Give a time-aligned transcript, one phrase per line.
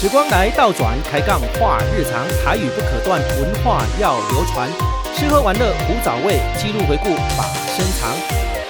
[0.00, 4.70] 时光来倒转，开杠话日常，台语不可断，文化要流传。
[5.12, 8.14] 吃喝玩乐古早味，记录回顾把深藏。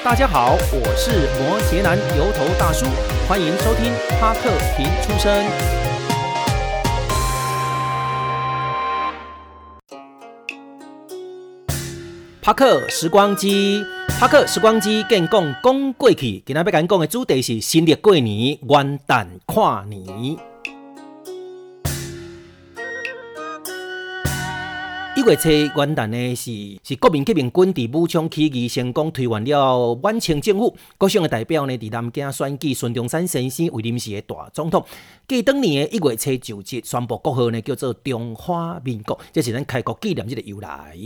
[0.02, 2.86] 大家好，我是摩羯男油头大叔，
[3.28, 5.44] 欢迎收听帕克平出生。
[12.40, 13.84] 帕克时光机，
[14.18, 20.38] 帕克时光机，跟讲讲过去，今天要跟讲的主题是新历过年，元旦跨年。
[25.18, 26.52] 一月初元旦呢，是
[26.84, 34.84] 是国民革命军伫武昌起义成功推翻了满清政府，各省的代表呢伫南京选举孙中山先生为临时的大总统。
[35.26, 40.96] 继当年的一月初就职，宣布国号呢叫做中华民国，这是咱开国纪念日的由来。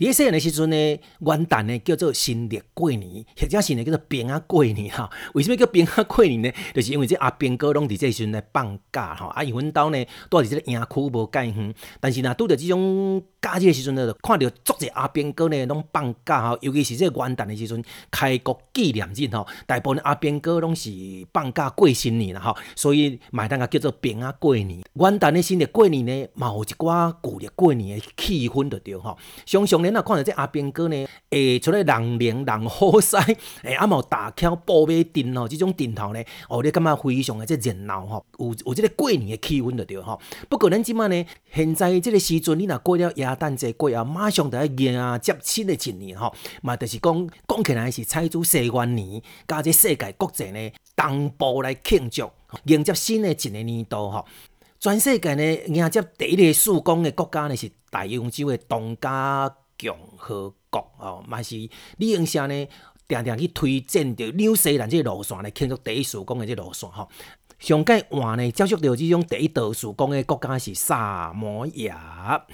[0.00, 0.76] 第一世的时阵呢，
[1.18, 5.10] 元旦呢叫做新历过年，或者是呢叫做平安过年哈。
[5.34, 6.50] 为什么叫平安过年呢？
[6.74, 9.26] 就是因为这阿兵哥拢伫这时阵咧放假哈。
[9.26, 16.56] 啊，因阮兜呢住伫这个营区无介远，但是呢拄着这种假日的时阵呢，看到足侪阿兵哥呢拢放假哈。
[16.62, 20.90] 尤其是这个元旦的时阵，开国纪念日哈，大部分阿兵哥拢是
[21.30, 22.56] 放假过新年啦哈。
[22.74, 24.80] 所以买单个叫做平安过年。
[24.94, 29.14] 元旦的新历过年呢，嘛有一寡旧历过年的气氛的对哈。
[29.44, 29.89] 常常呢。
[29.92, 33.16] 那看到这阿兵哥呢，诶，出来人灵人好势，
[33.62, 40.20] 诶，阿毛大桥布马阵哦，这种阵头呢，哦，你感觉非常的这热闹吼，有有这个过年的气氛就对吼。
[40.48, 46.32] 不过咱即马呢，现在这个时阵，你若过了元旦节过啊，马上就要迎接新的一年吼，
[46.62, 52.30] 嘛，就是讲讲起来是采取西元年，加这世界国际呢同步来庆祝，
[52.64, 54.24] 迎接新的一个年度吼。
[54.78, 59.54] 全世界呢迎接第一个曙光的国家呢是大洋洲的东加。
[59.80, 61.56] 共和国吼，嘛是
[61.98, 62.68] 李英社呢，
[63.08, 67.08] 定定去推荐着纽西兰即个路线来庆祝第一曙光的即个路线吼。
[67.58, 72.46] 上届换呢，接触着即种第一道曙光的国家是萨摩亚，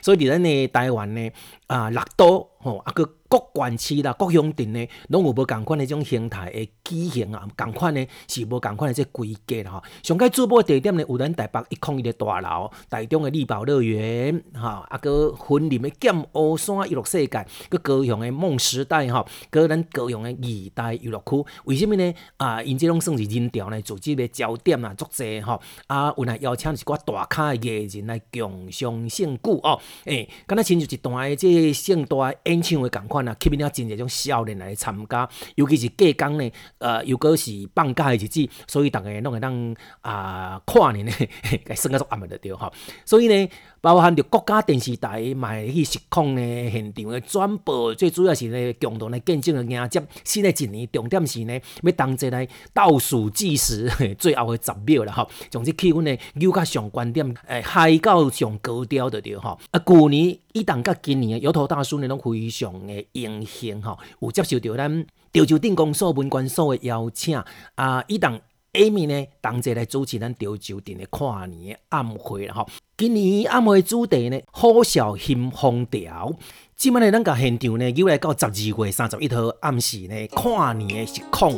[0.00, 1.30] 所以伫咱的台湾呢，
[1.66, 3.12] 啊，六岛吼，啊个。
[3.54, 9.82] 各县市啦，各乡镇呢，拢有无共款的种形态的畸形啊，共款呢是无共款的这规格啦吼。
[10.02, 22.14] 上届主播地点呢，有咱台北一空一个大楼，台中的丽宝乐园，哈，啊个云林的剑湖山娱乐世界，个高雄的梦时代，哈，个咱高雄的义大娱乐区，为什物呢？
[22.36, 33.25] 啊，因即拢算是人潮呢组织的焦点啊，足济吼，啊，有来邀请一寡大咖的艺人来共襄盛举哦，诶、欸，敢若亲像一段的这盛大演唱会共款。
[33.40, 41.12] 吸引了真侪种少年来参加，尤其是过工呢，呃，又果是放假的日子，所以逐个拢会当啊跨年呢，
[41.64, 42.72] 该算个做暗诶，着着吼。
[43.04, 43.48] 所以呢，
[43.86, 53.88] 包含着国家电视台卖去实况的现场的转播，最主要是咧共同来见证了迎接新的一年，重点是呢要同齐来倒数计时
[54.18, 59.56] 最后的十秒了吼，从这气氛呢又较上观点，诶，嗨到上高调的着吼。
[59.70, 63.06] 啊，旧年伊当甲今年的摇头大叔呢拢非常的。
[63.12, 67.40] 荣幸吼，有接受到咱潮州镇公所文管所的邀请
[67.76, 68.40] 啊，伊当
[68.76, 72.68] Amy 呢，同齐来主持咱潮州镇的跨年暗会啦吼。
[72.96, 76.32] 今年暗会主题呢，虎啸新风调。
[76.76, 81.50] 即满呢，咱甲现场呢，又来到十二月三十一号暗时呢，跨年的实况。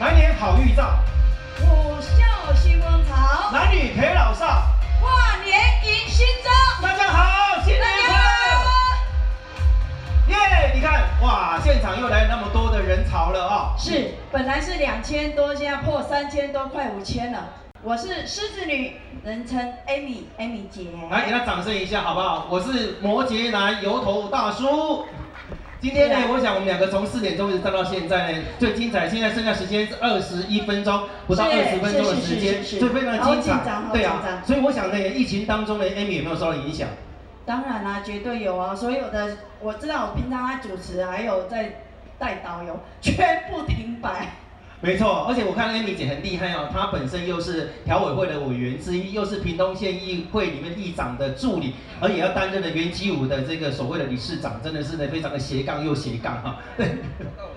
[0.00, 0.98] 来年好预兆。
[11.22, 13.78] 哇，现场又来那么多的人潮了啊、哦！
[13.78, 17.48] 是，本来是两千多，现在破三千多，快五千了。
[17.84, 20.86] 我是狮子女，人称 Amy，Amy 姐。
[21.12, 22.48] 来，给她掌声一下，好不好？
[22.50, 25.04] 我是摩羯男油头大叔。
[25.80, 29.08] 今天呢，我想我们两个从四点钟一直站到现在呢，最精彩。
[29.08, 33.60] 现在剩下时间是二十一分钟，不到二十分钟的时间，所以非常精彩。
[33.92, 36.88] 对啊，所以我想呢，疫情当中呢，Amy 有没有受到影响？
[37.44, 38.74] 当然啦、绝对有啊！
[38.74, 41.72] 所有的我知道，我平常在主持，还有在
[42.18, 44.28] 带导游，全部停摆。
[44.82, 56.96] 没错，而且我看 Amy 姐很厉害哦，她本身又是调委会的委员之一，又是屏东县议会里面议长的助理，而且要担任的原基五的这个所谓的理事长，真的是呢非常的斜杠又斜杠哈，对，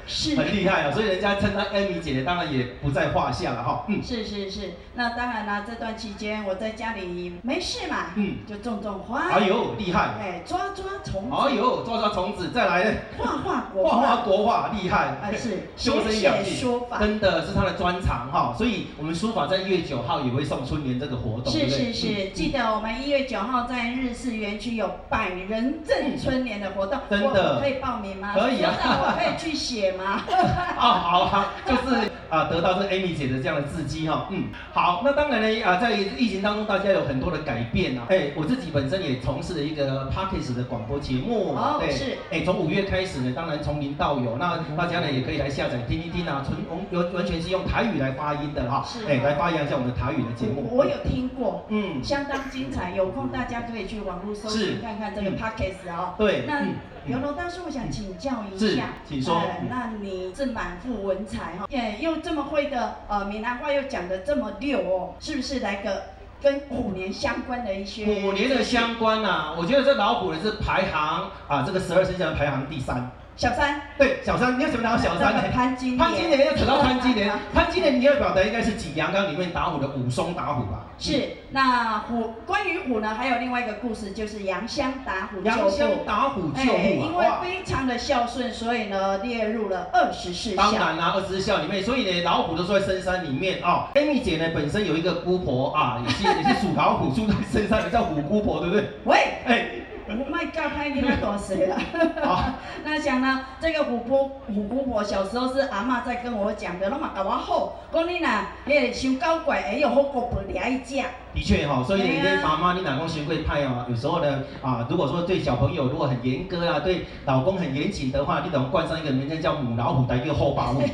[0.06, 0.36] 是。
[0.36, 3.86] 很厉害哦，所以人家称她 Amy 姐当然也不在话下了哈。
[3.88, 9.32] 嗯，是是是，那当然啦，这段期间我在家里没事嘛，嗯，就种种花。
[9.32, 10.14] 哎呦，厉害！
[10.22, 11.36] 哎，抓抓虫子。
[11.36, 12.98] 哎呦，抓抓虫子，再来。
[13.18, 13.98] 画画国画。
[13.98, 15.08] 画国画，厉害。
[15.08, 15.70] 啊，是。
[15.76, 18.54] 修身养性，说法，真的是他的专长哈。
[18.58, 28.34] 所以我们书法在一月九号也会送春联这个活动，是是是，嗯、记得我们一月九号在日式园区有百人赠春联的活动，真的可以报名吗？
[28.36, 30.24] 可以啊，我可以去写吗？
[30.78, 34.44] 哦，好好，就是啊，得到这 Amy 姐的这样的刺激哈，嗯，
[34.74, 46.58] 好，那当然呢啊，在疫情当中，大家有很多的改变啊，哎，我自己本身也从事了一个 Podcast 的广播节目，哦，对，是，哎，从五月开始呢，当然从零到有，那大家呢也可以来下载听一听啊，纯
[46.92, 56.66] 完完全是用台语来发音的哈，是，哎，来发扬一下我们的台语的节目，我有听过，嗯，相当精彩，有空大家可以去网络搜寻看看这个 Podcast 哦，对，那
[57.08, 66.02] 刘罗大师，我想请教一下，请说，那你是满腹文采哈，也又这么会的，呃，闽南话又讲得这么溜哦，是不是来个
[66.42, 68.06] 跟虎年相关的一些？
[68.06, 73.12] 虎年的相关啊，我觉得这老虎呢是排行啊，这个十二生肖排行第三。
[73.38, 75.44] 小三，对，小三，你要怎么拿小三呢？
[75.54, 80.86] 潘金莲，潘金莲要扯到潘金莲，潘金莲 你要表达应该是《景阳冈》里面打虎的武松打虎吧？
[80.98, 85.58] 是，那虎关于虎呢，还有另外一个故事，就是杨香打虎救虎。
[85.60, 90.56] 杨香打虎救虎、啊欸、因为非常的孝顺，所以呢列入了二十四孝。
[90.56, 93.88] 当然啦、啊，二十四孝里面，所以呢老虎都住在深山里面哦。
[93.96, 98.86] Amy 姐呢本身有一个姑婆啊，也是也是属老虎，住在深山，叫虎姑婆，对不对？
[99.04, 99.66] 喂，哎、
[100.14, 101.78] 卖教派你那多谁了？
[102.24, 102.54] 好，
[102.84, 111.06] 那想呢，这个虎婆虎姑婆小时候是阿妈在跟我讲的，那么搞完后，讲你呐，诶，修高怪，哎呦，好过不了一架。
[111.36, 120.90] 的确哈，所以你跟妈妈，你老公学会派哦，有时候呢，啊，如果说对小朋友如果很严格啊，对老公很严谨的话，你等冠上一个名字叫母老虎的一个后把位。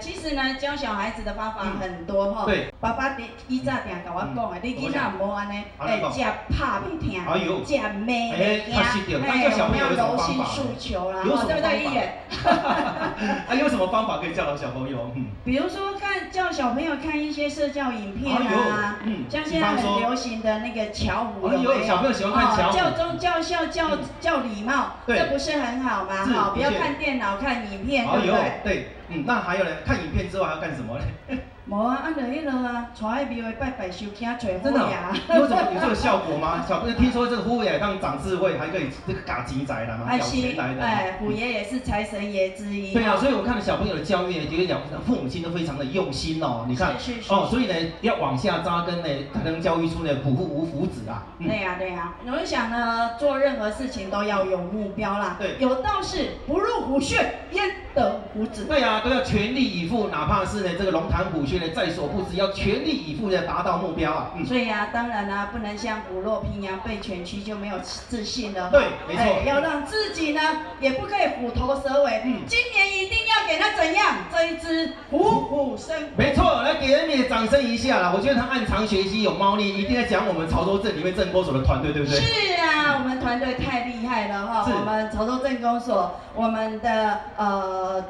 [0.00, 2.46] 其实呢，教小孩子的方法很多哈。
[2.46, 2.72] 对。
[2.80, 7.20] 爸爸的以前定跟我讲的，你囡仔唔好安尼，诶，食拍袂听，
[7.66, 12.24] 食骂袂听，哎，我们要柔性诉求啦，对不对，议员？
[13.48, 15.10] 啊，有什么方法可以教导小朋友？
[15.16, 15.26] 嗯。
[15.44, 19.40] 比如说看教小朋友看一些社交影片啊，嗯，像。
[19.50, 21.82] 现在很流行的那个巧虎有没有？
[21.82, 22.76] 小朋友喜欢看巧虎。
[22.76, 26.24] 教忠教孝教教礼貌，这不是很好吗？
[26.24, 28.60] 好，不要看电脑看影片，对不对？
[28.62, 29.70] 对，嗯，那还有呢？
[29.84, 31.36] 看影片之外还要干什么呢？
[31.70, 35.12] 冇啊，按着迄落啊，带爱庙的拜拜收惊找虎牙。
[35.36, 36.64] 有什么有这个效果吗？
[36.68, 40.82] 小朋友听说这个虎爷让长智慧，还可以这个嘎吉仔的嘛，缴钱来的。
[40.82, 42.92] 哎，虎爷也是财神爷之一。
[42.92, 46.66] 对啊，所以我看到小朋友的教育呢，觉得讲父母亲都非常的用心哦。
[46.68, 46.94] 你看，
[47.28, 51.22] 哦，所以呢，要往下扎根呢，才能教育出呢虎父无虎子啊。
[51.38, 55.36] 对呀对呀，我想呢，做任何事情都要有目标啦。
[55.38, 58.64] 对，有道是不入虎穴焉得虎子。
[58.64, 61.59] 对呀，都要全力以赴，哪怕是呢这个龙潭虎穴。
[61.68, 64.30] 在所不辞，要全力以赴的达到目标啊！
[64.34, 68.70] 嗯，所以啊，当然啦、啊，不能像虎落平阳被犬欺就没有自信了。
[68.70, 70.40] 对，没错、哎，要让自己呢，
[70.80, 72.22] 也不可以虎头蛇尾。
[72.24, 74.16] 嗯，今年一定要给他怎样？
[74.32, 75.96] 这一只虎虎生。
[76.16, 78.12] 没错，来给人民掌声一下啦！
[78.14, 82.18] 我觉得他暗藏玄机有猫腻，一定要讲我们潮州镇里面镇公所的团队，对不对？
[82.18, 84.66] 是啊，我们团队太厉害了哈！
[84.66, 88.04] 我们潮州镇公所，我们的呃。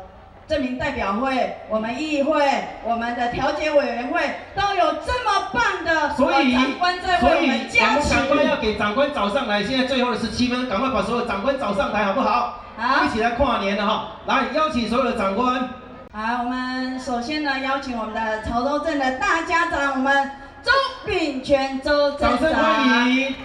[0.50, 2.44] 镇民代表会、我们议会、
[2.82, 4.20] 我们的调解委员会
[4.52, 8.08] 都有这么棒的所以长官在为我们加持。
[8.08, 12.64] 长官要给长官找上来，现在最后的十七分，赶快把所有长官找上台，好不好？
[12.76, 14.08] 好，一起来跨年了哈！
[14.26, 15.68] 来邀请所有的长官。
[16.12, 20.32] 好，我们首先呢邀请我们的潮州镇的大家长，我们
[20.64, 20.72] 周
[21.06, 22.38] 秉权周镇长。
[22.38, 23.36] 掌声欢迎。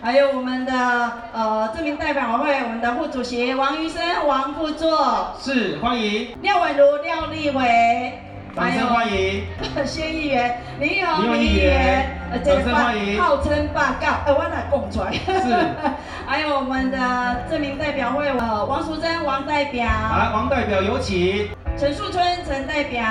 [0.00, 0.72] 还有我们的
[1.32, 6.36] 呃镇民代表会，我们的副主席王瑜生王副座，是欢迎。
[6.40, 8.12] 廖伟如廖立伟，
[8.54, 9.42] 掌声欢迎。
[9.84, 13.20] 谢议员林永明议员，掌声欢迎。
[13.20, 15.12] 号称霸告，呃，我来供出来。
[15.12, 15.52] 是。
[16.28, 16.98] 还有我们的
[17.50, 19.84] 镇民代表会，呃，王淑珍王代表。
[19.84, 21.48] 来，王代表有请。
[21.78, 23.04] 陈树春陈代表，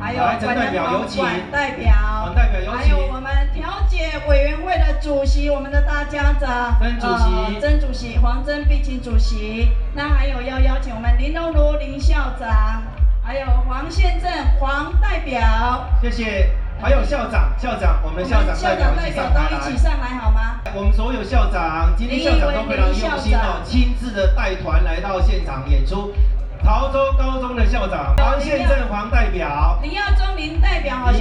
[0.00, 1.22] 还有管代表有请。
[1.22, 1.94] 管代表。
[2.24, 2.76] 管代表有请。
[2.76, 6.76] 还有我们调解委员会的主席，我们的大家长。
[6.80, 7.60] 曾主席。
[7.60, 9.70] 曾主席，黄曾碧琴主席。
[9.94, 12.82] 那还有要邀请我们林荣如林校长，
[13.22, 15.88] 还有黄宪正黄代表。
[16.02, 16.50] 谢谢。
[16.82, 18.88] 还有校长，校长，我们校长代表。
[18.90, 20.58] 都一起上来好吗？
[20.74, 26.12] 我们所有校长，今天校长都非常用心哦，亲自的带团来到现场演出。
[26.62, 31.20] 潮州高中的校长黄宪正黄代表，林耀忠林代表好像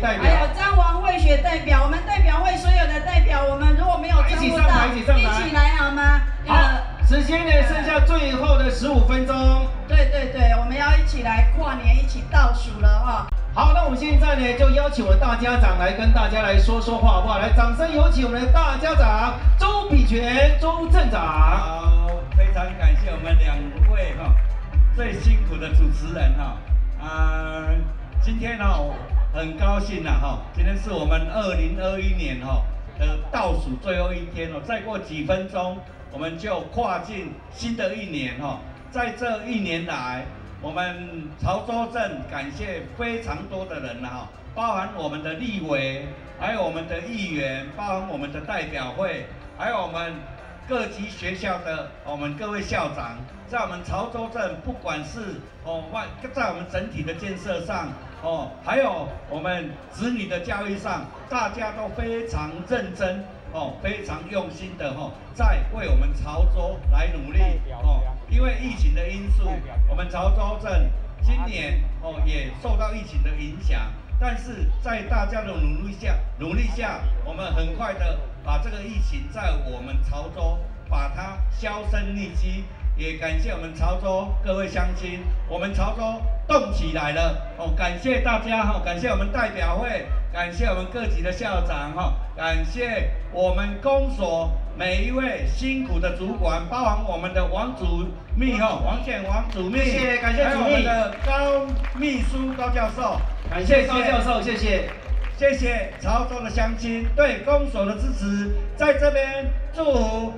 [0.00, 6.20] 在，还有张王慧雪代表，我们代表会所有的代表，我们如果没有一起上台，一起上台，一起来好吗？
[6.46, 6.56] 好，
[7.06, 9.36] 时间呢剩下最后的十五分钟。
[9.86, 13.26] 对对对，我们要一起来跨年，一起倒数了哈。
[13.54, 17.38] 好，那我们现在呢，就邀请我们大家长来跟大家来说说话，好不好？
[17.38, 21.20] 来，掌声有请我们的大家长周笔权周镇长。
[21.22, 23.56] 好，非常感谢我们两
[23.92, 24.32] 位哈
[24.94, 26.58] 最辛苦的主持人哈。
[27.00, 27.66] 啊，
[28.22, 28.64] 今天呢
[29.32, 32.62] 很高兴呐哈，今天是我们二零二一年哈
[32.98, 35.78] 的倒数最后一天哦，再过几分钟
[36.12, 40.24] 我们就跨进新的一年哈，在这一年来。
[40.64, 46.06] 我们潮州镇感谢非常多的人哈，包含我们的立委，
[46.38, 49.26] 还有我们的议员，包含我们的代表会，
[49.58, 50.12] 还有我们
[50.68, 57.88] 各级学校的我们各位校长，在我们潮州镇，不管是哦外，在我们整体的建设上
[58.22, 67.40] 哦，还有我们子女的教育上，大家都非常认真哦，非常用心的哈，在为我们潮州来努力
[67.82, 68.00] 哦。
[68.30, 69.50] 因为疫情的因素，
[69.90, 70.88] 我们潮州镇
[71.22, 73.80] 今年哦也受到疫情的影响，
[74.18, 80.58] 但是在大家的努力下，努力下，我们很快的把这个疫情在我们潮州
[80.88, 82.64] 把它销声匿迹，
[82.96, 94.50] 也感谢我们潮州各位乡亲，我们潮州动起来了哦，感谢大家哈，感谢我们代表会，感谢我们各级的校长哈，感谢我们公所。
[94.74, 103.20] 每一位辛苦的主管，包含我们的王主秘哈，王显王主秘，谢谢，感谢主秘，还有我们的高秘书高教授，
[103.50, 104.88] 感谢高教授，谢谢，
[105.36, 110.32] 谢谢潮州的乡亲对公所的支持，在这边祝福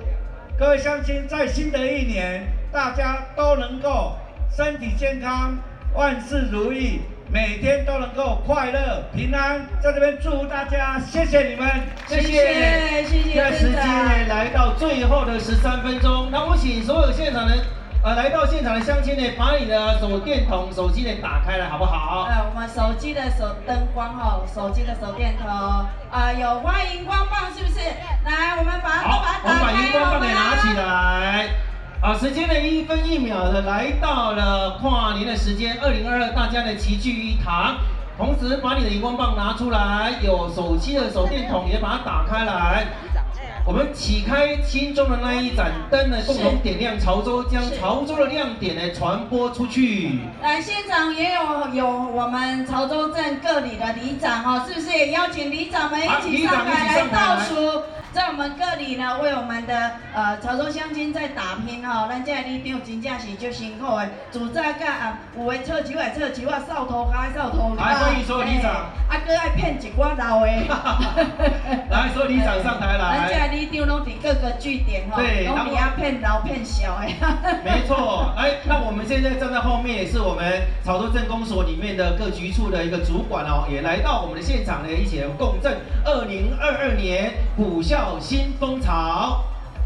[0.57, 4.15] 各位乡亲，在新的一年，大家都能够
[4.55, 5.57] 身体健康，
[5.93, 7.01] 万事如意。
[7.27, 11.67] 每天都能够快乐平安，在这边祝福大家，谢谢你们，
[12.07, 13.33] 谢谢，谢谢。
[13.33, 17.57] 现在时间呢来到最后的十三分钟，那我请所有现场的
[18.05, 22.27] 呃来到现场的乡亲呢，把你的手电筒、手机呢打开来，好不好？
[22.29, 27.79] 呃，我们手机的手灯光哈，手机的手电筒啊、呃，有欢迎光棒是不是？
[28.23, 31.49] 来，我们把它把它打开，我们把荧光棒给拿起来。
[31.99, 37.77] 好，时间呢一分一秒的来到了跨年的时间，二零二二，大家的齐聚一堂，
[38.19, 42.85] 同时把你的荧光棒拿出来，有手机的手电筒也把它打开来，
[43.67, 50.19] 我们启开心中的那一盏灯呢，共同点亮潮州，将潮州的亮点呢传播出去。
[50.39, 51.41] 来，现场也有
[51.73, 57.81] 有我们潮州镇各里的里长哈，是不是也邀请里长们一起上台来倒数？
[58.13, 67.77] 在我们各里呢，为我们的呃潮州乡亲在打拼哈，咱这里长真正是就辛苦的，主责甲啊，有的侧球来侧球啊，扫涂骹扫涂骹。
[67.77, 68.85] 来，欢迎所有里长。
[69.15, 70.47] 啊，哥爱骗一寡老的。
[71.89, 73.29] 来，所有里长上台来。
[73.29, 77.07] 人家里长拢伫各个据点哈，拢比较骗老骗小的。
[77.63, 88.19] 没错，哎，那我们现在站在后面也是我们潮州镇公所里面的各局处的一个主管哦，也来到我们的现场呢，一起来共振二零二二年虎啸。
[88.19, 89.43] 新风潮，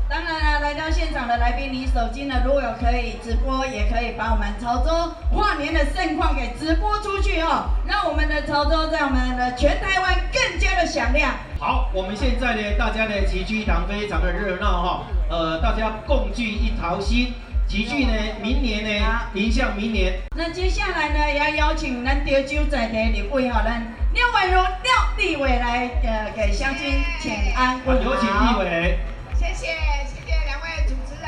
[0.09, 11.31] 当然了，来到现场的来宾，你手机呢，如果有可以直播，也可以把我们潮州跨年的盛况给直播出去哦，让我们的潮州在我们的全台湾更加的响亮。
[11.59, 17.31] 好，我们现在呢，大家呢齐聚一堂，非常的热闹哈，呃，大家共聚一条心，
[17.67, 18.11] 齐聚呢，
[18.41, 20.19] 明年呢，迎向明年。
[20.35, 23.85] 那接下来呢，也要邀请咱潮州在地的位哈，咱。
[24.15, 27.79] 廖婉如，廖立委来，呃，给乡亲请安。
[27.85, 28.97] 有请立委。
[29.39, 29.67] 谢谢，
[30.13, 31.25] 谢谢两位主持人，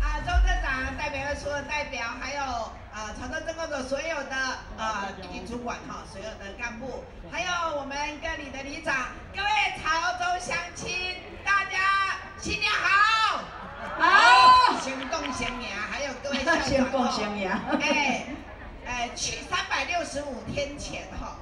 [0.00, 2.42] 啊，周镇长代表所有代表，还有
[2.94, 4.36] 啊，潮州镇公所所有的
[4.78, 9.50] 啊以及主管哈，所有的干部，还有我们各里的里长，各位
[9.82, 13.42] 潮州乡亲，大家新年好。
[13.98, 14.78] 好。
[14.78, 16.62] 先讲先赢，还有各位校长。
[16.62, 17.50] 先讲先赢。
[17.80, 18.26] 哎，
[18.86, 21.36] 哎，去三百六十五天前哈。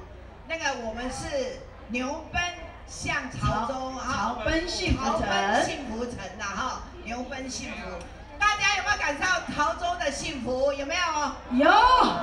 [0.47, 2.41] 那个我们是牛奔
[2.89, 7.77] 向潮州啊，潮奔幸福城，潮奔幸福城呐哈，牛奔幸福，
[8.39, 10.73] 大家有没有感受到潮州的幸福？
[10.73, 11.01] 有没有？
[11.57, 11.65] 有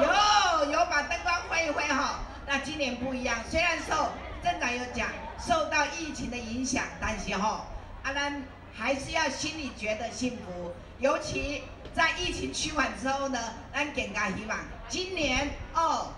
[0.03, 2.19] 有有，把灯光挥一挥哈。
[2.47, 4.11] 那今年不一样，虽然受
[4.43, 5.09] 镇长有讲
[5.39, 7.65] 受到疫情的影响，但是哈，
[8.03, 8.43] 阿兰
[8.75, 10.75] 还是要心里觉得幸福。
[10.99, 11.63] 尤其
[11.95, 13.39] 在疫情趋缓之后呢，
[13.73, 14.59] 咱更加希望
[14.89, 16.09] 今年哦。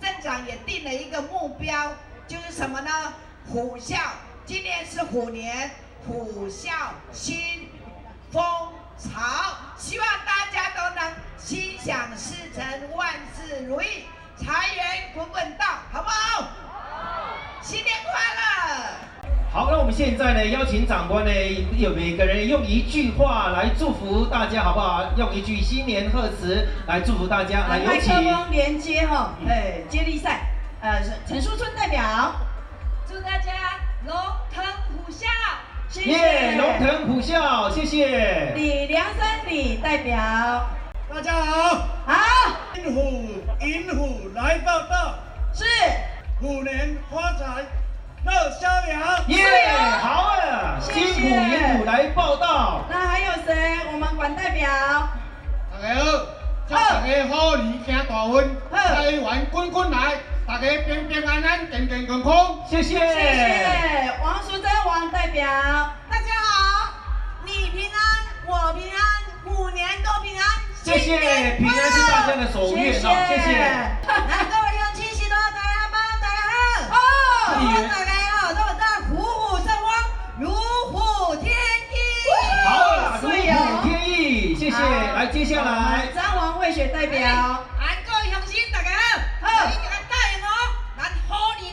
[0.00, 1.92] 镇长也定了一个目标，
[2.26, 2.90] 就是什么呢？
[3.52, 3.96] 虎啸，
[4.46, 5.72] 今年是虎年，
[6.06, 6.70] 虎啸
[7.10, 7.68] 新
[8.30, 8.40] 风
[8.96, 12.64] 潮，希望大家都能心想事成，
[12.96, 14.04] 万事如意，
[14.36, 16.42] 财源滚滚到，好不好？
[16.42, 19.30] 好，新年快乐！
[19.52, 21.32] 好，那我们现在呢，邀请长官呢，
[21.76, 25.10] 有每个人用一句话来祝福大家，好不好？
[25.16, 28.14] 用一句新年贺词来祝福大家，来有请。
[28.14, 30.42] 麦克风连接哈，哎，接力赛。
[30.82, 32.00] 呃陈淑春代表，
[33.12, 33.52] 祝大家
[34.06, 34.14] 龙
[34.54, 35.26] 腾虎啸，
[35.88, 36.12] 谢谢。
[36.12, 38.52] 耶，龙腾虎啸，谢谢。
[38.54, 40.16] 李良生李代表，
[41.12, 41.88] 大家好。
[42.06, 42.14] 好。
[42.76, 45.18] 银虎银虎来报道。
[45.52, 45.64] 是。
[46.40, 47.64] 虎年发财
[48.24, 49.24] 乐逍遥。
[49.26, 49.44] 耶，
[50.00, 50.78] 好啊。
[50.80, 52.84] 金虎银虎来报道。
[52.88, 53.80] 那还有谁？
[53.92, 54.68] 我们管代表。
[55.72, 56.00] 大家好，
[56.68, 60.14] 祝大家好年行大运，财源滚滚来，
[60.50, 62.58] 大家平平安安，健健康康。
[62.68, 62.98] 谢谢。
[62.98, 64.12] 谢谢。
[64.20, 65.46] 王淑珍王代表，
[66.10, 66.92] 大家好，
[67.44, 68.00] 你平安，
[68.48, 69.00] 我平安，
[69.44, 70.44] 五年都平安。
[70.82, 73.58] 谢谢，平安是大家的首愿哦，谢谢。
[73.60, 73.96] 来，
[74.50, 76.42] 各位乡亲，喜的大家帮大家
[76.90, 76.98] 好。
[76.98, 76.98] 哦。
[77.54, 79.86] 祝大家好，都大虎虎生风，
[80.40, 81.94] 如虎添翼。
[82.66, 84.76] 好啊，如虎添翼，谢谢。
[84.76, 86.08] 来，接下来。
[86.12, 87.20] 张王慧雪代表。
[87.20, 89.46] 来，各位乡亲，大家好。
[89.46, 89.70] 好。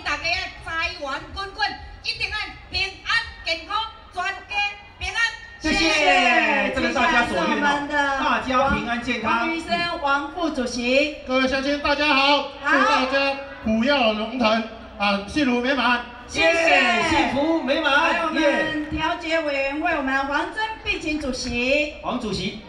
[0.03, 0.23] 大家
[0.65, 1.67] 财源滚滚，
[2.03, 2.35] 一定要
[2.69, 3.77] 平安健康，
[4.13, 4.55] 全家
[4.99, 5.17] 平安。
[5.59, 7.87] 谢谢，这个大家所愿哦，
[8.23, 9.39] 大家平安健康。
[9.39, 14.63] 王医生，王副主席，各位乡亲，大家好，祝大家虎跃龙腾，
[14.97, 16.05] 啊，幸福美满。
[16.27, 17.99] 谢谢，幸福美满。
[17.99, 22.61] 还有我们调解委员会，我们黄真碧琴主席，黄主席。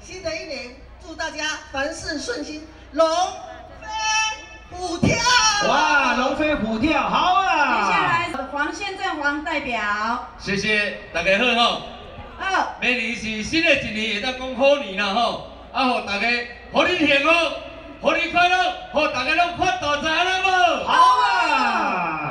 [0.00, 3.49] 新的一年，祝大家凡事顺心，龙飞
[4.70, 5.16] 虎跳。
[5.68, 7.86] 哇，龙飞虎跳，好啊。
[7.86, 9.80] 接下来黄先正黄代表，
[10.38, 11.82] 谢谢大家好吼。
[12.38, 16.26] 好，明年是新的一年，会当讲好年啦吼，啊，互大家，
[16.72, 17.30] 互你幸福，
[18.00, 20.84] 互你快乐，互大家拢发大财了无？
[20.84, 22.29] 好啊。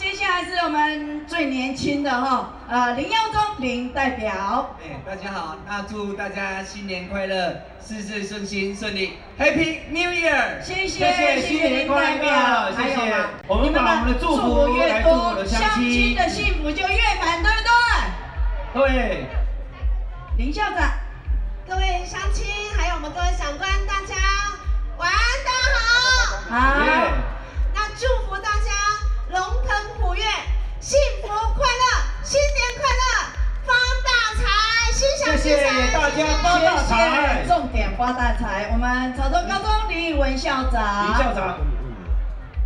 [0.00, 4.74] 好，接下来是我们最年轻的哈，呃，林耀宗林代表。
[4.82, 10.62] 哎，大家好，那祝大家新年快乐，事事顺心顺利，Happy New Year！
[10.62, 13.26] 谢谢，谢谢林代表，谢谢。
[13.46, 18.88] 我们把我们的祝福越多，相亲的幸福就越满，对不对？
[18.88, 19.26] 对，
[20.38, 20.92] 林校长，
[21.68, 24.16] 各位乡亲，还有我们各位长官，大家
[24.96, 25.18] 晚安，
[38.00, 38.70] 发大财。
[38.72, 41.06] 我们潮州高中李宇文校长。
[41.06, 41.58] 李校长。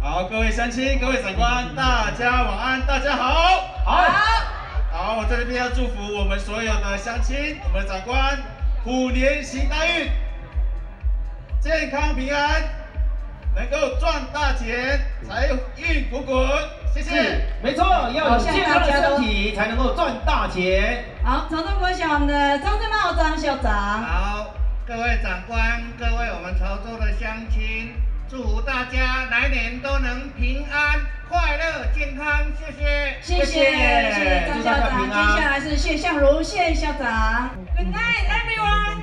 [0.00, 3.34] 好，各位乡亲，各位长官，大家晚安，大家好。
[3.84, 4.04] 好。
[4.92, 8.38] 好，我在这边要祝福我们所有的乡亲，我们的长官，
[8.84, 10.08] 虎年行大运，
[11.58, 12.62] 健康平安，
[13.56, 16.48] 能够赚大钱，财运滚滚。
[16.94, 17.44] 谢谢。
[17.60, 21.02] 没错，要有健康的身体才能够赚大钱。
[21.24, 23.72] 好，潮州国小我们的张正茂张校长。
[23.72, 24.43] 好，
[24.86, 27.94] 各位长官，各位我们潮州的乡亲，
[28.28, 31.00] 祝福大家来年都能平安。
[31.26, 35.08] 快乐健康，谢谢，谢谢，谢谢张校长。
[35.08, 37.48] 接下来是谢相如谢校长。
[37.74, 39.00] Good night, everyone.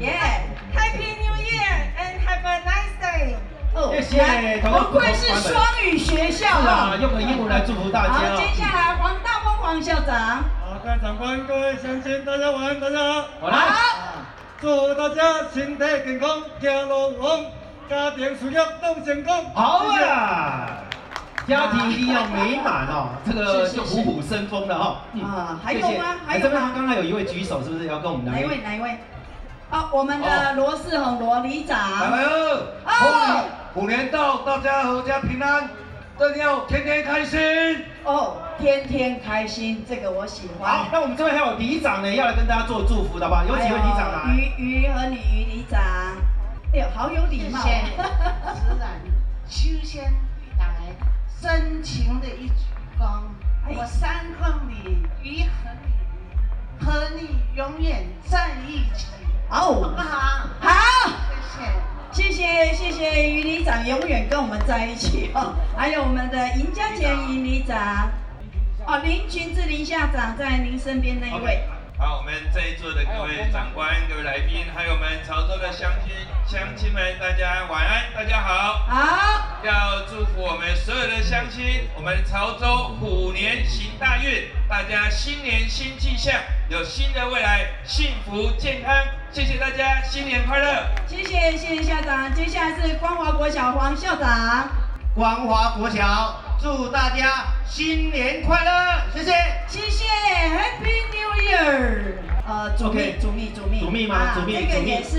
[0.00, 0.40] Yeah.
[0.74, 3.36] Happy New Year and have a nice day.
[3.74, 4.62] 哦，谢谢。
[4.62, 8.14] 不愧是双语学校啊，用个英文来祝福大家。
[8.14, 10.42] 好，接下来黄大峰黄校长。
[10.64, 13.28] 好，各位长官，各位乡亲，大家晚安，大家好。
[13.42, 13.76] 好啦。
[14.60, 17.44] 祝大家身体健康，行路旺，
[17.90, 19.44] 家庭事业都成功。
[19.54, 20.78] 好啊。
[21.46, 25.00] 家庭一定要美满哦，这个就虎虎生风了哈。
[25.22, 26.16] 啊，还有吗？
[26.26, 26.72] 还有吗？
[26.74, 28.32] 刚刚有一位举手，是不是要跟我们来？
[28.32, 28.56] 哪一位？
[28.58, 28.98] 哪一位？
[29.70, 31.78] 啊，我们的罗世宏罗里长。
[32.10, 32.28] 来哟！
[32.84, 35.68] 哦，虎年到，大家阖家平安，
[36.18, 37.38] 一定要天天开心。
[38.02, 40.70] 哦，天天开心，这个我喜欢。
[40.70, 43.44] 好，那我们这边还有里长呢，要来跟大家做祝福的吧？
[43.48, 44.34] 有几位里长来？
[44.34, 45.80] 于于和你于里长，
[46.72, 47.60] 哎呦，好有礼貌。
[47.62, 47.84] 谢谢。
[48.54, 49.00] 自然
[49.48, 50.12] 秋仙
[50.58, 50.66] 来。
[51.38, 52.54] 深情的一鞠
[52.98, 53.20] 躬，
[53.76, 59.06] 我三更里，于和你，和你永远在一起，
[59.48, 60.48] 好不好？
[60.60, 61.10] 好，
[62.10, 65.54] 谢谢，谢谢，谢谢于里长永远跟我们在一起哦。
[65.76, 68.08] 还有我们的赢家姐于里长，
[68.86, 71.64] 哦，林群志林校长在您身边那一位。
[71.98, 76.14] 好，我们这一座的各位长官、各位来宾，还有我们潮州的乡亲
[76.46, 78.86] 乡亲们，大家晚安，大家好。
[78.86, 79.58] 好。
[79.64, 86.32] 要祝福我们所有的乡亲，我们潮州虎年行大运，大家新年新气象，
[86.68, 88.94] 有新的未来，幸福健康。
[89.32, 90.86] 谢谢大家，新年快乐。
[91.08, 92.32] 谢谢，谢谢校长。
[92.32, 94.68] 接下来是光华国小黄校长。
[95.12, 98.70] 光华国小祝大家新年快乐，
[99.12, 99.32] 谢谢。
[99.66, 100.04] 谢谢
[100.48, 102.14] ，Happy New Year。
[102.46, 103.80] 呃，主秘，主秘，主秘。
[103.80, 104.34] 主秘吗？
[104.34, 105.18] 主秘，这个也是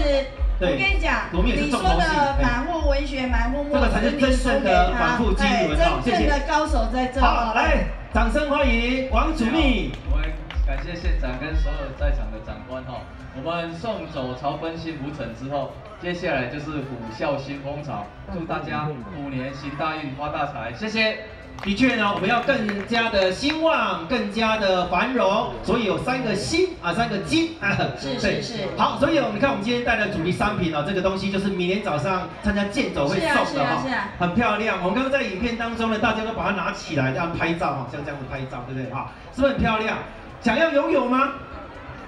[0.59, 6.01] 对，我跟你讲，你说的满腹文学、满腹墨这个才是真正的满腹经纶啊！
[6.03, 7.21] 真正的高手在这。
[7.21, 9.91] 好，来，掌声欢迎王祖秘。
[10.09, 10.25] 我们
[10.65, 13.01] 感谢县长跟所有在场的长官哈。
[13.35, 21.19] 我们送走曹芬幸福城之后，接下来就是虎啸新风潮，祝大家虎年行大运，发大财，谢谢。
[21.63, 28.53] 的确呢，我们要更加的兴旺，更加的繁荣，所以有三个新啊，三个金啊，是是是。
[28.77, 33.83] 好，所以我们看我们今天带的主题商品啊，这个东西就是明天早上参加健走会送的哈，
[34.17, 34.77] 很漂亮。
[34.81, 39.11] 我们刚刚在影片当中呢，大家都把它拿起来这样拍照哈，像这样子拍照，对不对哈？
[39.35, 39.97] 是不是很漂亮？
[40.41, 41.33] 想要拥有吗？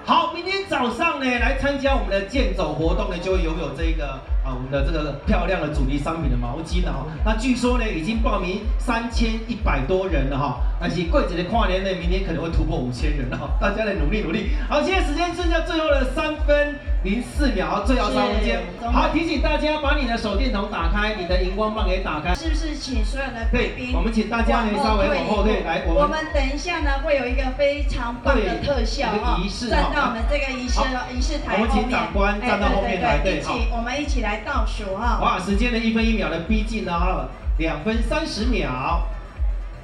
[0.06, 7.06] 好，明天早上呢，来参加我们的健走活动呢，就会拥有这个啊，我们的这个漂亮的主题商品的毛巾了哈。
[7.24, 10.60] 那据说呢，已经报名三千一百多人了哈。
[10.80, 13.50] 但是柜子的跨年呢，明天可能会突破五千人了哈。
[13.60, 14.50] 大家来努力努力。
[14.68, 16.74] 好，现在时间剩下最后的三分
[17.04, 18.92] 零四秒，最后三分钟。
[18.92, 22.34] 好，提醒大家把你的手电筒打开，你的荧光棒也打开。
[22.34, 23.92] 是不是请所有的贵宾？
[23.94, 25.84] 我们请大家呢稍微往后退来。
[25.86, 30.80] 我们等一下呢会有一个非常棒的特效哈，站到我们这个仪式
[31.14, 31.68] 仪式台后面。
[31.68, 35.18] 我们请长官站到后面来，对，一起我们一起来倒数哈。
[35.20, 39.06] 哇，时间的一分一秒的逼近了哈，两分三十秒。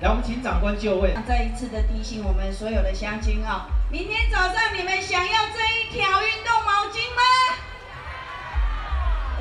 [0.00, 1.14] 来，我们请长官就位。
[1.26, 7.22] 再一次的提醒我们所有的乡亲啊，明天早上你们想要这一条运动毛巾吗？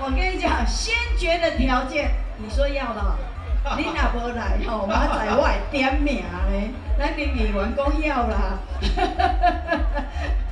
[0.01, 3.17] 我跟你讲，先决的条件，你说要了，
[3.77, 4.93] 你哪不来吼，我
[5.27, 8.59] 在外点名嘞，咱的议员工要啦。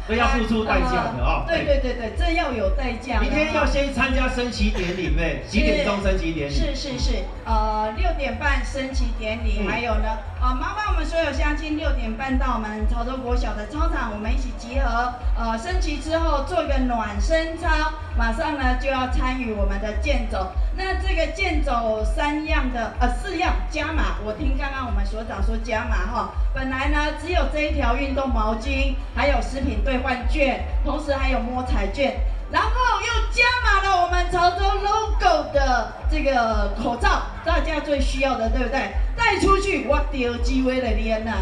[0.07, 1.45] 都要付出代价的啊！
[1.47, 3.19] 对对对对，这要有代价。
[3.21, 6.53] 明天要先参加升旗典礼没，几点钟升旗典礼？
[6.53, 7.11] 是是是，
[7.45, 15.13] 呃，六点半升旗典礼，还有呢，啊，麻烦我们所有乡亲六点半到我们潮州国小的操场，我们一起集合。
[15.39, 17.69] 呃，升旗之后做一个暖身操，
[18.17, 20.51] 马上呢就要参与我们的健走。
[20.75, 24.17] 那这个健走三样的，呃，四样加码。
[24.25, 32.19] 我听刚刚我们所长说加码哈，本来呢只有这一条运动毛巾，还有食品兑换券，同时还有摸彩券，
[32.51, 38.91] 然后又加码了我们潮州 logo 的这个口罩，大家最需要的，对不对？
[39.15, 41.33] 带出去，我丢机会了天呐，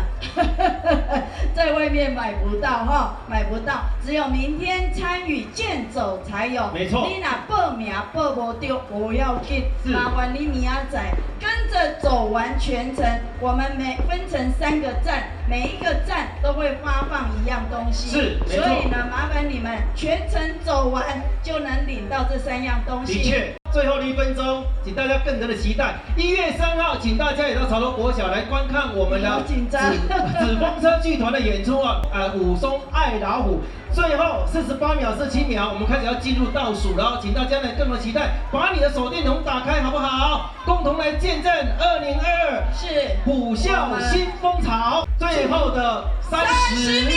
[1.56, 6.70] 在外面买不到哈，买不到，只有明天参与健走才有。
[6.74, 7.08] 没错。
[7.08, 11.02] 你哪报名报不丢不要紧，麻烦你明仔
[11.40, 13.06] 跟着走完全程。
[13.40, 18.10] 我们每分成三个站，每一个站都会发放一样东西。
[18.10, 18.66] 是，没错。
[18.66, 21.04] 所以呢，麻烦你们全程走完
[21.42, 23.14] 就能领到这三样东西。
[23.14, 23.61] 的确。
[23.72, 25.96] 最后的一分钟，请大家更多的期待。
[26.18, 32.02] 一月三号，请大家也到潮州国小来观看我们的紫紫风车剧团的演出啊！
[32.14, 33.62] 呃，武松爱老虎。
[33.94, 40.54] 最后四十八秒、四十七秒，我们开始要进入倒数了，请大家呢更多期待，把你的手电筒打开，好不好？
[40.66, 45.08] 共同来见证二零二二是虎啸新风潮。
[45.18, 47.14] 最后的三十秒，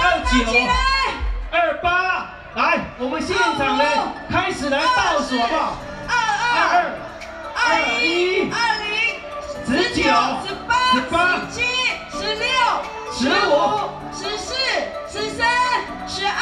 [0.00, 0.52] 二九
[1.50, 2.37] 二八。
[2.54, 3.84] 来，我们现场呢
[4.30, 5.76] 开始来倒数，好不好？
[6.08, 6.56] 二二
[7.54, 7.60] 二
[8.02, 8.88] 一二零
[9.64, 11.56] 十九十八十八十七
[12.10, 12.46] 十六
[13.12, 13.52] 十五
[14.12, 14.54] 十四
[15.08, 15.38] 十三
[16.08, 16.40] 十二，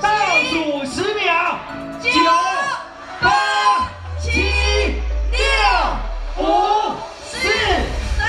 [0.00, 0.08] 倒
[0.50, 1.58] 数十秒，
[2.00, 2.08] 九
[3.20, 3.26] 八
[4.20, 5.40] 七六
[6.36, 6.42] 五
[7.24, 7.32] 四
[8.16, 8.20] 三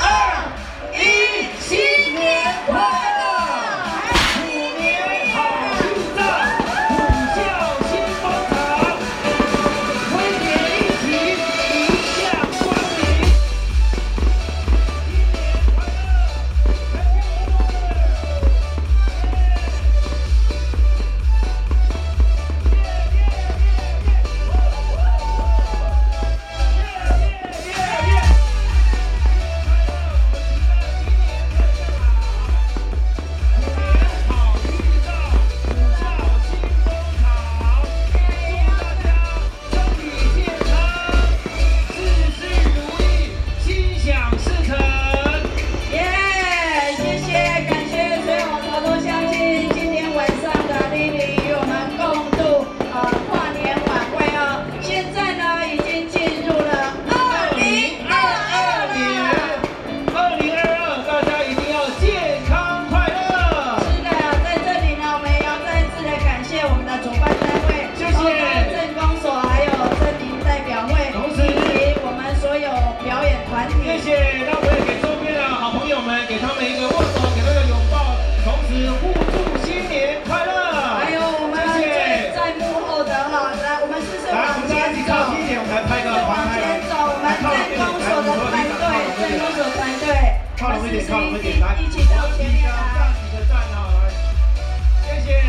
[0.00, 0.02] 二
[0.92, 0.96] 一，
[1.60, 1.68] 新
[2.14, 2.24] 年
[2.66, 3.15] 快乐！
[91.26, 94.14] 我们，一点，来，一起到前面来，站几个站啊，来，
[95.02, 95.42] 谢谢。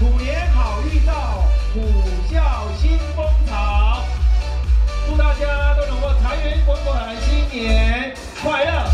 [0.00, 1.78] 虎年好运到，虎
[2.26, 2.42] 啸
[2.76, 4.02] 新风潮，
[5.06, 8.90] 祝大家都能够财源滚滚，新年快乐，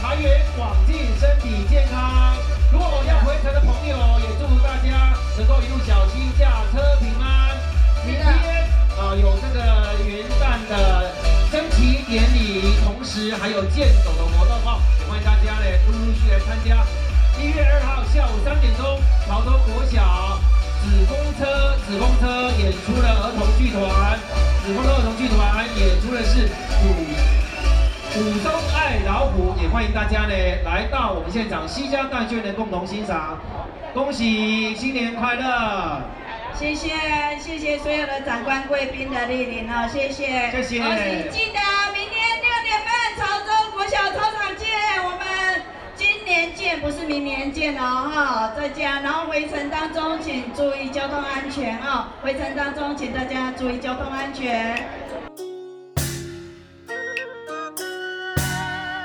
[0.00, 2.36] 财源广进，身体健康。
[2.70, 7.58] 如果要回程的朋友，也祝福大家能够一路小心，驾车平安。
[8.06, 8.24] 明天
[9.02, 11.10] 啊，有这个元旦的
[11.50, 12.69] 升旗典礼，
[13.40, 16.86] 还有健走的活动哦，也欢迎大家呢陆陆续续来参加。
[17.42, 20.38] 一月二号下午三点钟，潮州国小
[20.78, 24.16] 子公车子公车演出了儿童剧团，
[24.62, 26.46] 子公车儿童剧团演出的是
[26.78, 26.94] 虎。
[28.12, 33.38] 虎中爱老虎，也欢迎大家呢来到我们现场，西家带眷的共同欣赏。
[33.92, 36.00] 恭喜新年快乐！
[36.54, 36.90] 谢谢
[37.40, 40.78] 谢谢所有的长官贵宾的莅临哦，谢谢谢谢。
[40.78, 41.58] 恭喜记得
[41.92, 42.19] 明天六点半潮州国
[43.90, 44.68] 小操场见，
[45.02, 45.62] 我们
[45.96, 55.49] 今年见不是明年见哦哈，再见，然后回程当中请注意交通安全哦，回程当中请大家注意交通安全。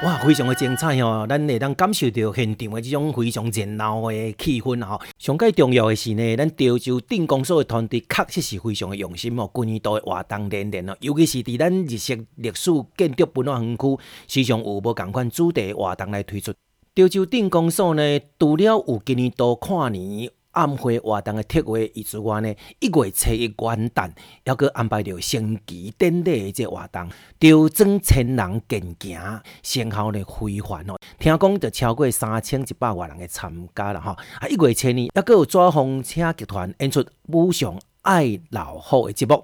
[0.06, 1.26] 哇，非常的精彩哦！
[1.28, 5.02] 咱会当感受到现场的这种非常热闹的气氛哦。
[5.18, 16.54] 上盖重要的是呢，咱潮州镇公所的团队确实是非常的用心哦，今年度的活动连连哦，尤其是伫咱日式历史建筑文化园区，时常有无共款主题活动来推出。
[16.96, 20.30] 潮州镇公所呢，除了有今年度跨年。
[20.56, 24.10] 暗会活动的特惠以之外呢，一月初一元旦，
[24.46, 30.96] 还佫安排着升旗典礼的这活动，潮庄千人健行，先后呢非凡哦。
[31.20, 34.12] 听讲就超过三千一百万人的参加了吼！
[34.12, 39.44] 啊，一月初呢，还阁有纸风车集团演出武上爱老虎的节目。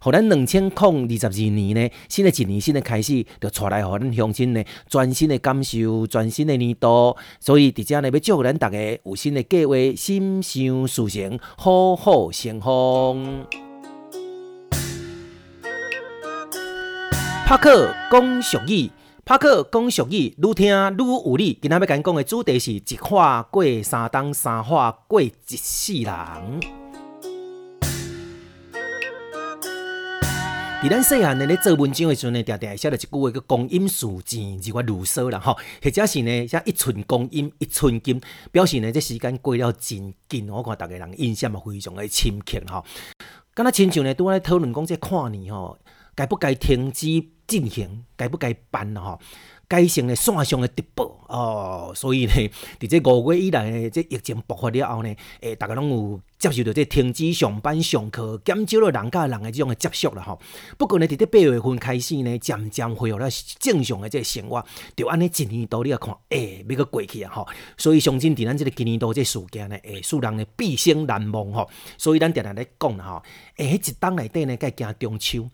[0.00, 7.16] 互咱两千零二十二年呢，新的一年新的开始，就带来互咱乡亲呢全新的感受，全新的年度。
[7.40, 13.46] 所以伫遮呢，要祝福咱大家有新的计划，心想事成，虎虎生风。
[17.44, 18.90] 帕克讲俗语，
[19.26, 21.58] 帕克讲俗语，愈听愈有理。
[21.60, 26.81] 今仔要甲咱讲的主题是一花过三冬，三花过一世人。
[30.82, 40.50] 伫咱细汉呢咧做文章的时阵呢，常常会写到一句话叫“光阴似箭，日月如梭”啦吼，或者是呢写一寸光阴一寸金，表示呢这时间过了真紧。
[40.50, 42.84] 我看大家人印象嘛非常的深刻吼。
[43.54, 45.78] 敢若亲像呢，拄仔咧讨论讲这跨年吼，
[46.16, 47.06] 该不该停止
[47.46, 49.20] 进行，该不该办吼？
[49.72, 52.32] 改成咧线上的直播哦，所以呢，
[52.78, 55.08] 伫这五月以来呢，这疫情爆发了后呢，
[55.40, 60.38] 诶、欸，大家拢有接受到这停止上班上课，减少了人甲人的这种的接触了吼。
[60.76, 63.26] 不过呢，伫这八月份开始呢，渐渐恢复了
[63.58, 64.62] 正常的这个生活，
[64.94, 67.48] 就安尼一年度你来看，诶、要搁过去啊吼。
[67.78, 71.70] 所以相信伫咱这个今年度这事件呢，诶，使人呢毕生难忘吼。
[71.96, 73.22] 所以咱定定咧讲啦吼，
[73.56, 75.44] 诶，迄一冬内底呢，该惊中秋，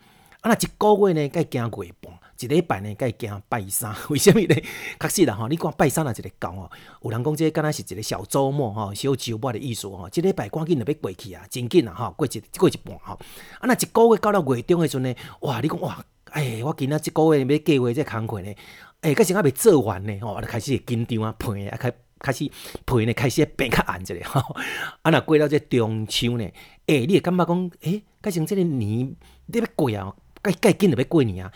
[0.41, 2.08] 啊，那一个月呢，该惊月半。
[2.41, 4.55] 一礼拜呢，该行拜山， 为什物呢？
[5.01, 6.71] 确实啦，吼，你讲拜山啊，一个讲哦，
[7.03, 18.55] 有人讲这敢若是一个小周末吼，小周末的意思吼，这礼拜赶紧就要过去啊，真紧啊，吼，过一过一半吼，啊，那一个月到了月中的时阵呢，哇，你讲哇，哎，我今仔一个月要计划这工课呢，
[19.01, 22.49] 哎，个时还未做完呢，吼，就开始紧张啊，皮啊开开始
[22.87, 24.55] 皮呢开始变较硬一个吼，
[25.03, 26.45] 啊，那过了这中秋呢，
[26.87, 31.53] 哎，你会感觉讲，哎，个时这个年你要过啊，该该紧就要过年啊。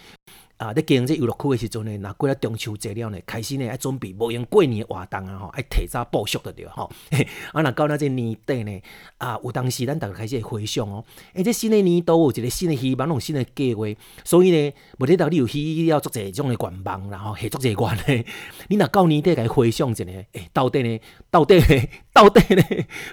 [0.62, 0.72] 啊！
[0.72, 6.88] 在经营这游乐区的时阵呢，那过了中秋节了呢，开始呢爱准备无用过年的活动啊，吼，爱提早报销的对吼。
[7.52, 8.80] 啊，那到了这年底呢，
[9.18, 13.86] 啊，有当时咱大家开始会回想哦，诶、欸，这新的年度有一个新的希望，有新的计划，
[14.24, 18.24] 所以呢，无得到你有需要做这种的愿望，然后下做这愿呢，
[18.68, 22.62] 你若到年底甲伊回想一下，诶、到底呢，到底呢， 到底呢，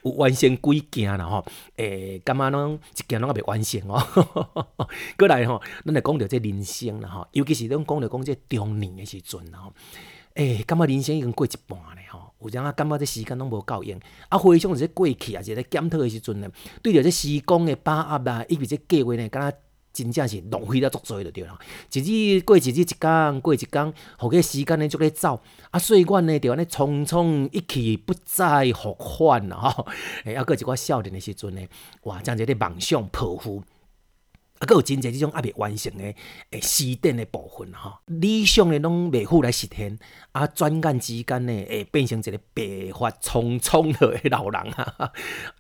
[0.04, 1.44] 有完成几件啦吼？
[1.78, 4.00] 诶、感觉拢一件拢也未完成哦。
[5.18, 7.28] 过来吼，咱来讲到这人生啦吼。
[7.40, 9.74] 尤其是咱讲着讲这中年的时阵吼，
[10.34, 13.98] 诶，感觉人生已经过一半咧吼，有阵啊感觉这时间拢无够用，
[14.28, 16.50] 啊，回想这过去啊，一个检讨的时阵呢，
[16.84, 19.54] 对着这时光的把握啊，以及这计划呢，敢若
[19.92, 21.58] 真正是浪费了足多就对啦。
[21.92, 29.88] 一日过一日，一天过一天，互个时间呢就咧走，啊，岁月呢就安尼匆匆一去不再复返啦吼。
[30.26, 31.62] 诶， 抑搁一寡少年的时阵呢，
[32.04, 33.64] 哇，将这个梦想抱负。
[34.60, 36.04] 啊，阁有真济即种还未完成的
[36.52, 39.98] 诶时点的部分吼，理想诶拢未赴来实现，
[40.34, 45.12] 啊，转眼之间呢，诶变成一个白发苍苍的老人啊，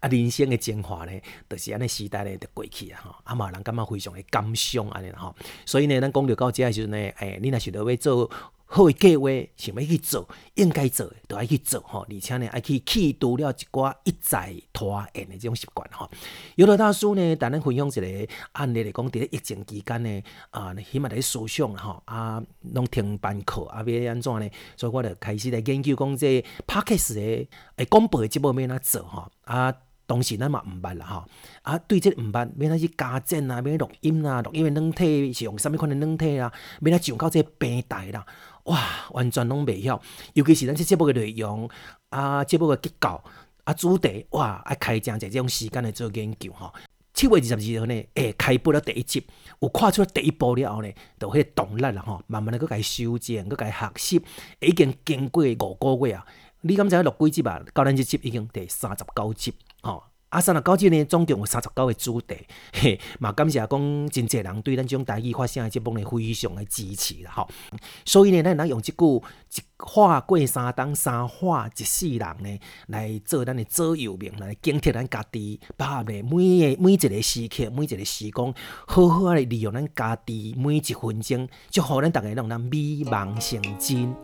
[0.01, 1.12] 啊，人生的精华呢，
[1.49, 5.33] 就是安尼时代咧，就过去啊，吼，啊嘛，人感觉非常的感伤安尼吼，
[5.65, 8.29] 所以呢，咱讲到到遮诶时阵呢，诶、你若是要要做。
[8.71, 9.27] 好诶计划，
[9.58, 12.05] 想要去做，应该做诶，都爱去做吼。
[12.08, 16.08] 而且呢，爱去去除了一寡一再拖延诶这种习惯吼。
[16.55, 24.47] 有的大叔呢，带咱分享一个案例来讲，伫咧疫情期间呢，啊，起码伫思想吼，啊，拢停班课，啊，要安怎呢？
[24.77, 29.32] 所以我就开始来研究讲，这 Podcast 诶，诶，广播节目要安怎做吼。
[29.45, 29.73] 啊，
[30.05, 31.25] 当时咱嘛毋捌啦吼。
[31.63, 36.51] 啊，对这毋捌，要安去加剪啊，要录音啊，录音诶软体是用啥物款诶软体啊？
[36.82, 38.25] 要安上到这平台啦。
[38.69, 39.99] 哇，完全拢袂晓，
[40.34, 41.67] 尤其是咱这节目嘅内容
[42.10, 43.21] 啊，节目嘅结构
[43.63, 46.71] 啊，主题哇，爱开正这种时间来做研究吼。
[47.13, 49.25] 七月二十二号呢，诶，开播了第一集，
[49.60, 54.21] 有跨出第一步了后呢，就会动力啦吼，慢慢的搁该修正，搁该学习，
[54.60, 56.25] 已经经过五个月啊，
[56.62, 57.60] 你敢知影录几集啊？
[57.73, 60.03] 到咱这集已经第三十九集吼。
[60.29, 62.37] 啊，三十九集呢，总共有三十九个主题，
[62.71, 67.49] 嘿，嘛感谢讲真侪人对咱种台语发声的节目呢，非常的支持啦，吼。
[68.05, 76.29] 所以呢，咱用即句一话过三冬，三花一世人呢，来做咱的座右铭，来警惕咱家己，把握每个
[76.79, 78.53] 每一个时刻，每一个时光，
[78.85, 84.15] 好好的利用咱家己每一分钟，祝福咱大家让咱美梦成真。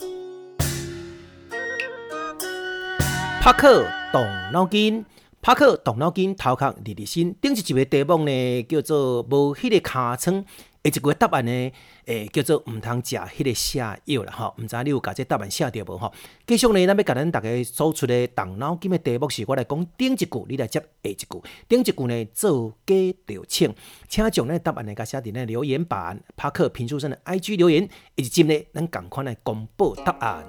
[3.41, 5.03] 拍克动脑筋。
[5.45, 7.31] 拍克动脑筋，头壳日日新。
[7.35, 10.17] 顶一集的题目呢，叫做无迄个尻川。
[10.17, 10.43] 下
[10.81, 11.71] 一句答案呢，
[12.05, 14.55] 诶、叫做毋通食迄个泻药啦，吼。
[14.57, 15.95] 毋知你有甲这答案写着无？
[15.99, 16.11] 吼。
[16.47, 21.43] 继续呢，咱要甲咱大家做出的动脑筋的题目是，我来讲顶一句，你来接下一句。
[21.69, 22.95] 顶一句呢，做假
[23.27, 23.71] 就请，
[24.09, 26.19] 请将咱答案呢，甲写伫咱留言板。
[26.35, 30.43] 拍克评书声的 IG 留言，以及呢咱共款来公布答案。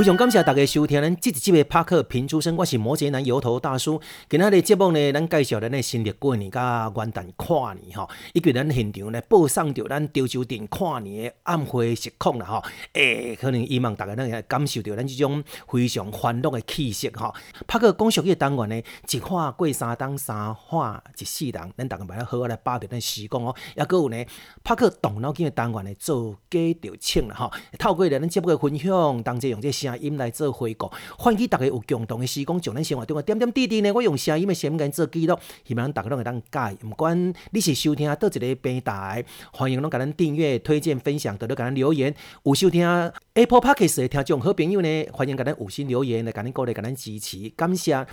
[0.00, 4.00] 非常感谢大家收听咱这一集的拍克评书声，我是摩羯男油头大叔。
[4.30, 12.62] 今仔日节目呢，咱介绍咱的新历过年甲元旦跨年吼，以及咱现场呢播送着咱潮州店跨年的暗花实况啦吼。
[12.94, 17.34] 诶，可能希望大家能感受到咱这种非常欢乐的气息吼。
[17.66, 23.54] 拍克讲俗语单元呢，一跨过三冬，三花一世人，咱大家来好好来把握咱时光哦。
[23.76, 24.24] 也阁有呢，
[24.64, 27.52] 拍克动脑筋的单元呢，做假就请啦吼。
[27.78, 35.10] 透过咱节目的分享，当即用这声音来做回顾，欢迎大家有共同的时光，将咱生活中的点点滴滴呢，我用声音的声音做。
[35.10, 36.72] 记录，希望大家拢会当改。
[36.80, 42.14] 不管你是收听倒一个平台，欢迎拢甲咱订阅、推荐、分享，都都甲咱留言。
[42.44, 42.86] 有收听
[43.34, 48.06] Apple Podcast 的听众好朋友呢，欢迎甲咱五星留言来甲恁鼓励、甲咱支持，感谢。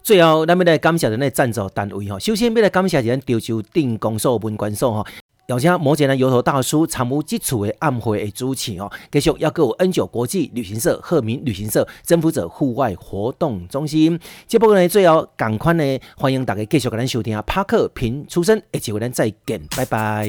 [0.00, 5.06] 最后，咱要来感谢咱的赞助单位吼，首先要来感谢咱潮州镇公所文管所吼。
[5.48, 14.20] 邀请摩羯男油头大叔参与这次的暗会的主持哦，继续要有 N 九国际旅行社、鹤鸣旅行社、征服者户外活动中心。
[14.46, 20.28] 这部分呢，最后赶快呢，欢迎大家继续跟咱收听帕克平出身，下次我们再见，拜拜。